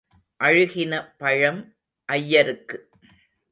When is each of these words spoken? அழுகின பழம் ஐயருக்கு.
அழுகின 0.39 0.93
பழம் 1.17 1.61
ஐயருக்கு. 2.09 2.89